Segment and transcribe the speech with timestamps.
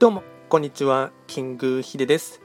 [0.00, 1.10] どうも、こんにちは。
[1.26, 2.40] キングヒデです。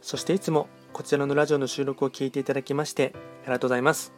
[0.00, 4.14] そしていつもこちらのラジオの収録を聞いていただきましてありがとうございます。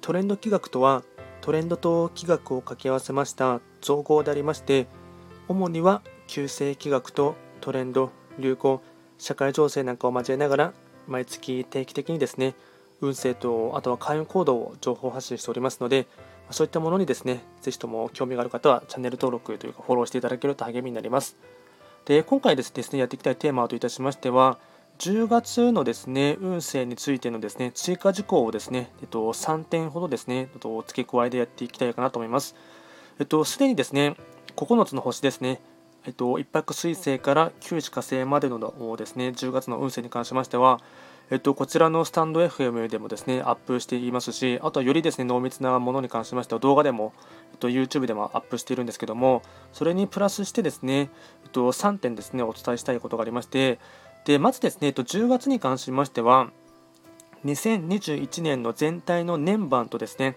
[0.00, 1.02] トレンド企画とは、
[1.42, 4.86] トレンドと企画を掛け合わせました造語でありまして、
[5.46, 8.80] 主には旧世企画とトレンド、流行、
[9.18, 10.72] 社会情勢なんかを交えながら、
[11.06, 12.54] 毎月定期的にですね、
[13.02, 16.06] 運勢とあとは開運行動を情報発信しておりますので、
[16.50, 21.36] そういったものにですね、ぜひとも興味がある方はチャンネル登録というかフォローしていただけると励みになります。
[22.04, 24.58] で今回ですねやっていきたいテーマといたしましては
[25.00, 32.54] 10月のですね運勢についてのですね追加事項をですね、えっと、3点ほどですね、えっと、付け加えでやっていきたいかなと思います。
[33.18, 34.14] えっと、すでにですね、
[34.56, 35.62] 9つの星ですね、
[36.04, 38.58] えっと、一泊水星から九死火星までの
[38.98, 40.82] ですね10月の運勢に関しましては、
[41.30, 47.12] えっと、こちらのスタンド FM でもですね、アップしていますし、あとはよりですね、濃密なものに関しましては動画でも、
[47.52, 51.08] えっと、YouTube でもアップしているんですけども、それにプラスしてですね、
[51.44, 53.78] えっと、3点ですね、お伝えしたいことがありまして、
[54.24, 56.50] で、まずですね、えっと、10月に関しましては、
[57.44, 60.36] 2021年の全体の年番とですね、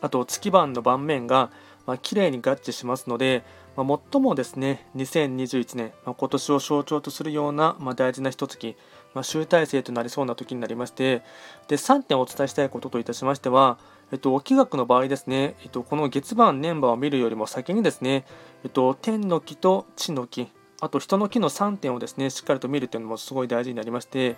[0.00, 1.52] あと月番の盤面が、
[1.86, 3.44] まあ、綺麗に合致しますので、
[3.76, 8.76] まあ、最もですね、2021年、まあ、今年を象徴とするような、まあ、大事な一月、
[9.14, 11.22] まあ、集大成となりそうな時になりまして、
[11.68, 13.78] で3点お伝えしたいことといたしましては、
[14.12, 18.24] えっと、気学の場合ですね、えっと、この月番、年番を見るよりも先にですね、
[18.64, 20.48] えっと、天の木と地の木、
[20.80, 24.36] あと人の木の3点をですね、しっかりと見るというのもすごい大事になりまして、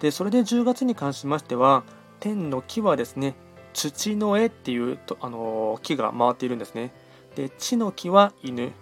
[0.00, 1.84] でそれで10月に関しましては、
[2.20, 3.34] 天の木はですね、
[3.76, 6.92] 土の絵っていうと、あの木が回っているんですね。
[7.36, 8.72] で地の木は犬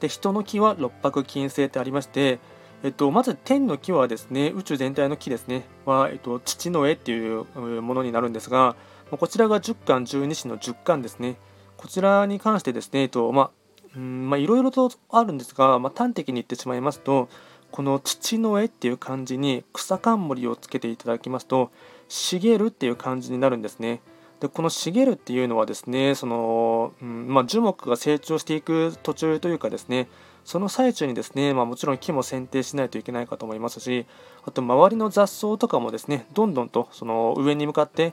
[0.00, 2.40] で人の木は六白金星ってありまして、
[2.82, 7.44] えっと、まず天の木はですね宇宙全体の木ですねは、えっと、父の絵っていう
[7.80, 8.74] ものになるんですが
[9.12, 11.36] こちらが10巻12子の10巻ですね
[11.76, 13.52] こちらに関してですね、えっとま
[13.94, 17.28] あまあ、いろいろとあるんですが、まあ、端的に言ってしまいますと
[17.70, 21.70] この父の絵っていう漢字に草冠をつけていただきますと
[22.08, 24.00] 茂るっていう漢字になるんですね。
[24.40, 30.08] でこの茂るっていうのはですねその、うんまあ、樹木が成長していく途中というかですね
[30.44, 34.06] その最中にですね、まあ、もちろん木も剪定しないといけないかと思いますし
[34.44, 38.12] あと周りの雑草とかもですねどんどんとその上に向かって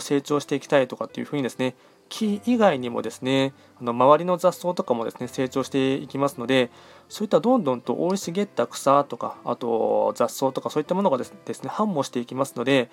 [0.00, 1.74] 成長していきたいとかっていうふうにですね
[2.08, 6.70] 木以外にもですねあの周りの雑草とかもですね成長していきますので
[7.08, 12.90] そういったどんどんと生い茂った草とかあと雑草とかそういったものがですね繁茂していきますので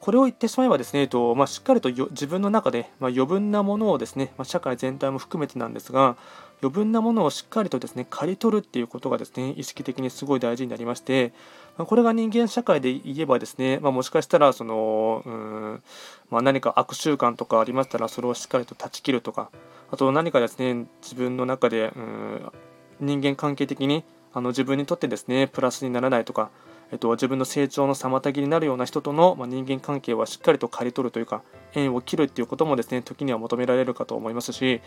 [0.00, 6.16] これを言ってしまえばですね、えっとまあ、しっかりと自分の中で、まあ、余分なものをですね、まあ、社会全体も含めてなんですが、
[6.60, 11.32] 余分なものをしっかりとですね刈り取るっていうことがですね意識的にすごい大事になりまして、
[11.76, 15.82] ま、これが人間社会で言えばですね、ま、もしかしたらそのうん、
[16.30, 19.50] ま、何か悪習慣とかありましたらそれをしっかりと断ち切るとか
[19.90, 22.52] あと何かですね自分の中でうん
[23.00, 24.02] 人間関係的に
[24.34, 26.50] あの自分にとってですねプラスにならないとか
[26.90, 31.42] えっと、自分の成長の妨げになるような人との、まあ、人間関係はしっかりと刈り取るというか
[31.74, 34.80] 縁を切るっていうこともですね時には求められるかと思いますし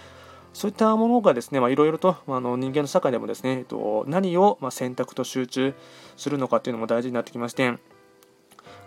[0.53, 5.73] そういったものがですねいろいろと、まあ、の人間の社会でもですね、えっと、何を、ま選択と集中
[6.17, 7.77] するのかっていうのも大事になってきまして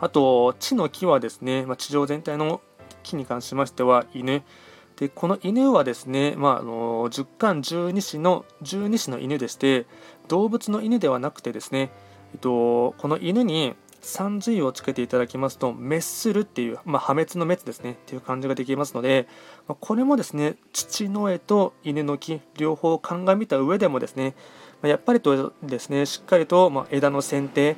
[0.00, 2.60] あと地の木はですね、まあ、地上全体の
[3.02, 4.42] 木に関しましては犬。
[4.96, 9.86] でこの犬はですね、まあ、あの10巻12子の12子の犬でして
[10.28, 11.90] 動物の犬ではなくてですね
[12.34, 19.28] えっと、この犬に三髄をつけていただきますと、滅するっていう、まあ、破滅の滅ですね、っていう感じができますので、
[19.68, 24.34] ま、これもですね、父の絵と犬の木、両方鑑みた上でもですね、
[24.82, 27.76] ま、やっぱりとですね、しっかりと、ま枝の剪定、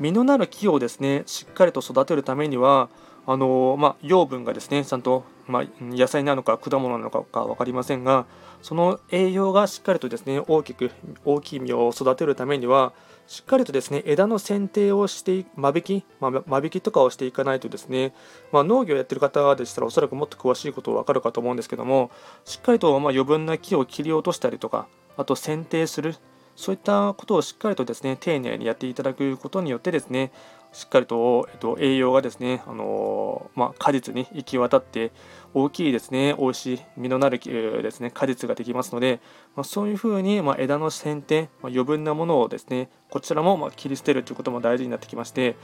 [0.00, 2.88] 実のなる木をですね、しっかりと育てるためには、
[3.24, 8.26] あのまあ、養分がですねちゃんと、まあ、野菜なのか果物なのかか分かりませんが
[8.62, 10.90] その栄養がしっかりとですね大きく
[11.24, 12.92] 大きい実を育てるためには
[13.26, 18.14] しっかりとですね枝の剪定をして間引き、まあ、間引きとかをしていかないとですね、
[18.52, 22.10] まあ、農業やってる方でしたらおそらくもっと詳しいこと分かるかと思うんですけども
[22.44, 26.16] しっかりとま余分な木を切り落としたりとかあと剪定する
[26.56, 30.32] そういったことをしっかりとですね丁寧にやっていただくことによってですね
[30.72, 35.12] しっかりと、えっと、栄養がですね、あのー、まあ、果実に行き渡って
[35.54, 39.20] 大きいですね美味しい実のなるですね果実ができますので、
[39.54, 45.56] まあ、そういうふうに、まあ、枝の剪定、ま余分なものをですねこちらもま切り捨てるということも大事になってきまして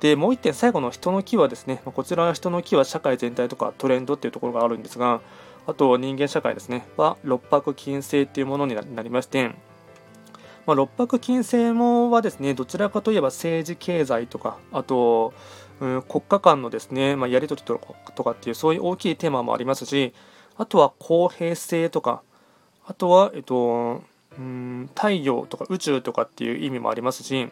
[0.00, 5.20] でもう1点最後の人の木はですね、まこちら人の木は社会全体とかトレンドっていうところがあるんですが
[5.66, 9.54] あと人間社会ですねは六白金星っていうものになりまして
[10.66, 15.32] まあ、六白金星もはですねどちらかといえば政治経済とかあと、
[15.80, 17.78] うん、国家間のですね、まあ、やり取りと
[18.24, 20.12] かっていうそういう大きいテーマもありますし
[20.56, 22.22] あとは公平性とか
[22.84, 24.02] あとは、えっと、
[24.38, 27.48] うん太陽とか宇宙とかっていう意味もありますし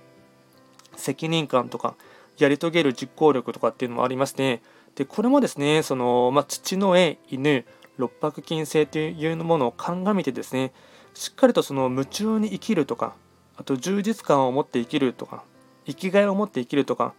[0.97, 1.95] 責任感とか
[2.39, 4.61] やり遂げる実行力とかっていうのもありまして
[4.95, 7.65] でこれもですねその、まあ、土の絵犬
[7.97, 10.73] 六白金星というものを鑑みてですね
[11.15, 13.15] しっかりとその夢中に生きるとか
[13.57, 15.45] あと充実感を持って生きるとか
[15.87, 17.15] 生きがいを持って生きるとか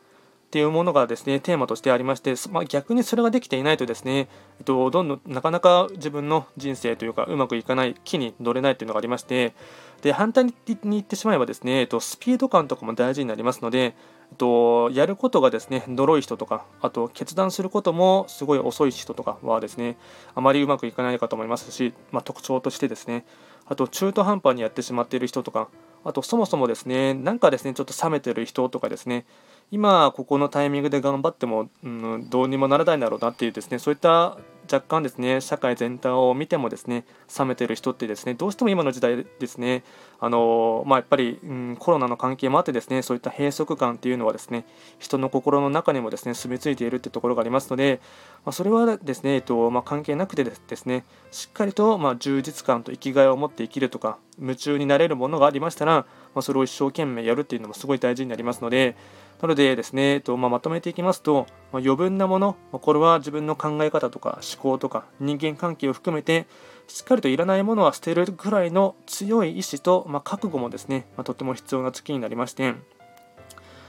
[0.45, 9.53] っていうものがですねテーマとしてありまして、まあ、逆にそれができていないとですね、えっと、どんどんなかなか自分の人生というかうまくいかない木に乗れないというのがありまして
[10.01, 13.95] で反対に言ってしまえばですね、えっと、スピード感とかも大事になりますので、
[14.31, 19.97] えっと、やることがですねのろい人とかあと決断することもすごい遅い人とかはですね
[20.35, 23.25] あまりうまくいかないかと思いますし、まあ、特徴としてですね
[23.67, 25.69] あと中途半端にやってしまっている人とか
[26.03, 29.25] あとそもそもですねなんかですねちょっと冷めてる人とかですね
[29.71, 34.37] 今ここのタイミングで頑張っても、うん、どうにもならないだろうなっていうですねそういった
[34.71, 37.05] 若干ですね社会全体を見てもですね
[37.37, 39.83] 冷めてる人ってですねどうしても今の時代ですね
[40.19, 44.65] あのまあ、やっぱり、うん、コロナの関係もあってですねそういった閉塞感っていうのはですね
[44.97, 47.99] 人の心の中にもですね住み着いているってところがありますので、
[48.45, 58.95] まあ、それはですね、えっとまあ、関係なくてですねしっかりと、ま充実感と生きがいを持って生きるとか夢中になれるものがありましたら、まそれを一生懸命やるっていうのもすごい大事になりますので
[59.41, 66.47] なのでですね、えっとまあ、まとめていきますと、まあ、余分なもの、まあ、これは自分の考え方とか思考とか人間関係を含めて
[66.87, 72.75] しっかりといらないものは捨てるぐらいの強い意志と、まあ、覚悟もですね、まとても必要な月になりまして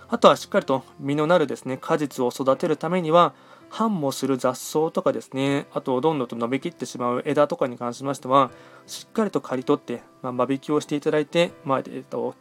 [0.08, 3.34] あとはしっかりと実のなるですね果実を育てるためには
[3.68, 5.66] 繁茂する雑草とかですね。
[5.72, 8.50] あとどんどんと伸びきってしまう枝とかに関しましては
[8.86, 12.34] しっかりと刈り取って、まあ、間引きをしていただいて、まあえっと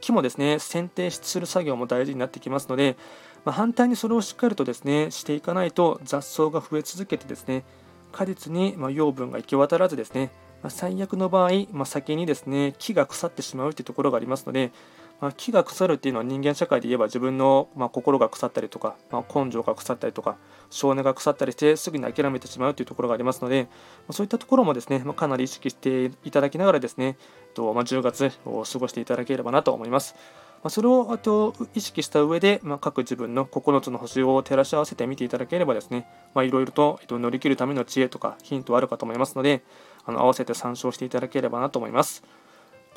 [0.00, 2.96] 木もですね剪定する作業も大事になってきますので、
[3.44, 7.64] まあ、反対にそれをしっかりとですねしていかないと雑草が増え続けてですね
[8.12, 10.30] 果実にま養分が行き渡らずですね、
[10.62, 14.72] まあ、最悪の場合、まあ、先にですね木が腐ってしまうというところがありますので、
[15.20, 20.36] まあ、木が腐るっていうのは人間社会で言えば自分の、ま心が腐ったりとか、ま根性が腐ったりとか
[20.70, 23.68] 性根が腐ったりしてすぐに諦めてしまうというところがありますので、
[24.06, 27.16] まそういったところもですね、まかなり意識していただきながらですね、
[27.54, 30.14] とま10月を過ごしていただければなと思います。
[30.62, 36.06] まそれをあと意識した上で、ま各自分の9つの星を照らし合わせて見ていただければですね、
[36.36, 39.62] いろいろと、えっと、乗り切るための知恵とかヒントはあるかと思いますので、
[40.04, 42.22] あの合わせて参照していただければなと思います。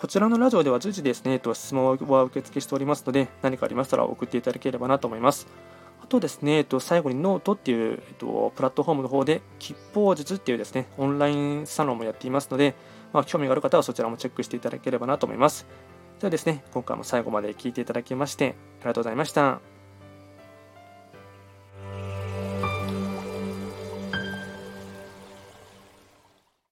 [0.02, 5.46] こちらのラジオでは随時ですね、と質問は受付しておりますので、何かありましたら送っていただければなと思います。
[6.04, 12.74] あとですね、えっと最後にノートっていう、えっとプラットフォームの方で、吉報術っていうですね、オンラインサロンもやっていますので、
[13.14, 15.68] まあ、興味がある方はそちらもチェックしていただければなと思います。
[16.20, 19.71] ではですね、今回も最後まで聞いていただきまして、ありがとうございました。